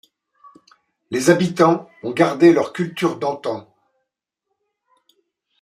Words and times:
Les 1.11 1.29
habitants 1.29 1.87
ont 2.01 2.09
gardé 2.11 2.53
leur 2.53 2.73
culture 2.73 3.19
d’antan. 3.19 3.71